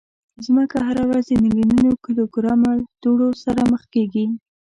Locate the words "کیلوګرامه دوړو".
2.03-3.29